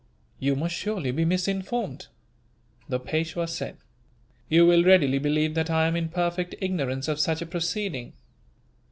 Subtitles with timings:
[0.39, 2.07] "You must surely be misinformed,"
[2.89, 3.77] the Peishwa said.
[4.49, 8.13] "You will readily believe that I am in perfect ignorance of such a proceeding."